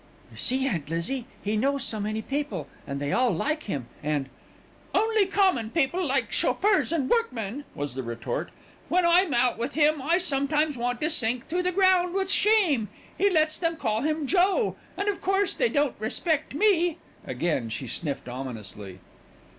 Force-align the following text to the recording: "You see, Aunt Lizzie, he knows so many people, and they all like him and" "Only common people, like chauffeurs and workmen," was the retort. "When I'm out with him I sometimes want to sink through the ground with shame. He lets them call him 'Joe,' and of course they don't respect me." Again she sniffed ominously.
"You 0.31 0.37
see, 0.37 0.67
Aunt 0.67 0.89
Lizzie, 0.89 1.27
he 1.43 1.55
knows 1.55 1.83
so 1.83 1.99
many 1.99 2.23
people, 2.23 2.67
and 2.87 2.99
they 2.99 3.13
all 3.13 3.29
like 3.29 3.65
him 3.65 3.85
and" 4.01 4.29
"Only 4.95 5.27
common 5.27 5.69
people, 5.69 6.03
like 6.03 6.31
chauffeurs 6.31 6.91
and 6.91 7.07
workmen," 7.07 7.65
was 7.75 7.93
the 7.93 8.01
retort. 8.01 8.49
"When 8.89 9.05
I'm 9.05 9.31
out 9.35 9.59
with 9.59 9.75
him 9.75 10.01
I 10.01 10.17
sometimes 10.17 10.75
want 10.75 11.01
to 11.01 11.09
sink 11.11 11.45
through 11.45 11.61
the 11.61 11.71
ground 11.71 12.15
with 12.15 12.31
shame. 12.31 12.89
He 13.15 13.29
lets 13.29 13.59
them 13.59 13.75
call 13.75 14.01
him 14.01 14.25
'Joe,' 14.25 14.75
and 14.97 15.07
of 15.07 15.21
course 15.21 15.53
they 15.53 15.69
don't 15.69 15.93
respect 15.99 16.55
me." 16.55 16.97
Again 17.27 17.69
she 17.69 17.85
sniffed 17.85 18.27
ominously. 18.27 19.01